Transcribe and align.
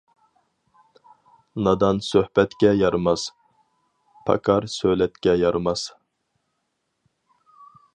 نادان 1.67 1.99
سۆھبەتكە 2.07 2.73
يارىماس، 2.79 3.27
پاكار 4.31 4.69
سۆلەتكە 4.81 5.41
يارىماس! 5.45 5.89